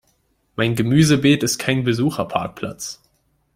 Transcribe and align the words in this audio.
Mein 0.55 0.73
Gemüsebeet 0.73 1.43
ist 1.43 1.59
kein 1.59 1.83
Besucherparkplatz! 1.83 3.03